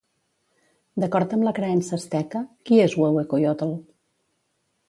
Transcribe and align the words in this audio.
D'acord 1.03 1.35
amb 1.37 1.45
la 1.47 1.53
creença 1.59 1.93
asteca, 1.99 2.43
qui 2.71 2.83
és 2.87 2.99
Huehuecoyotl? 3.03 3.79